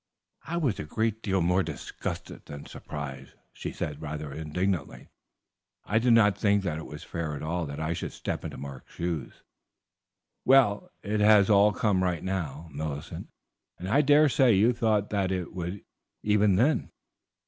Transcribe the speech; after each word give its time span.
"I 0.45 0.57
was 0.57 0.79
a 0.79 0.83
great 0.83 1.21
deal 1.21 1.41
more 1.41 1.61
disgusted 1.61 2.45
than 2.47 2.65
surprised," 2.65 3.33
she 3.53 3.71
said 3.71 4.01
rather 4.01 4.33
indignantly. 4.33 5.09
"I 5.85 5.99
did 5.99 6.13
not 6.13 6.35
think 6.35 6.63
that 6.63 6.79
it 6.79 6.87
was 6.87 7.03
fair 7.03 7.35
at 7.35 7.43
all 7.43 7.67
that 7.67 7.79
I 7.79 7.93
should 7.93 8.11
step 8.11 8.43
into 8.43 8.57
Mark's 8.57 8.93
shoes." 8.95 9.43
"Well, 10.43 10.89
it 11.03 11.19
has 11.19 11.51
all 11.51 11.71
come 11.71 12.03
right 12.03 12.23
now, 12.23 12.67
Millicent, 12.71 13.27
and 13.77 13.87
I 13.87 14.01
dare 14.01 14.27
say 14.27 14.55
you 14.55 14.73
thought 14.73 15.11
that 15.11 15.31
it 15.31 15.53
would, 15.53 15.83
even 16.23 16.55
then." 16.55 16.89